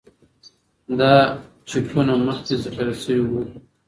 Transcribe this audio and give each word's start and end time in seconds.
دا 0.99 1.13
چېپونه 1.69 2.13
مخکې 2.27 2.53
ذخیره 2.63 2.95
شوي 3.03 3.21
وو. 3.29 3.41